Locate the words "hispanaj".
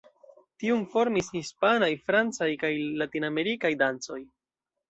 1.41-1.91